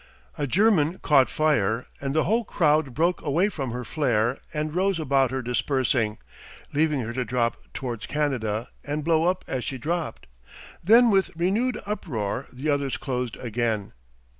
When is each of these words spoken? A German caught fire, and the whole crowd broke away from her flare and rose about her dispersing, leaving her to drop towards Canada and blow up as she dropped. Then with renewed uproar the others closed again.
A 0.35 0.47
German 0.47 0.97
caught 0.97 1.29
fire, 1.29 1.85
and 2.01 2.15
the 2.15 2.23
whole 2.23 2.43
crowd 2.43 2.95
broke 2.95 3.21
away 3.21 3.49
from 3.49 3.69
her 3.69 3.85
flare 3.85 4.39
and 4.51 4.73
rose 4.73 4.97
about 4.99 5.29
her 5.29 5.43
dispersing, 5.43 6.17
leaving 6.73 7.01
her 7.01 7.13
to 7.13 7.23
drop 7.23 7.57
towards 7.71 8.07
Canada 8.07 8.69
and 8.83 9.03
blow 9.05 9.25
up 9.25 9.45
as 9.47 9.63
she 9.63 9.77
dropped. 9.77 10.25
Then 10.83 11.11
with 11.11 11.29
renewed 11.35 11.79
uproar 11.85 12.47
the 12.51 12.67
others 12.67 12.97
closed 12.97 13.35
again. 13.37 13.93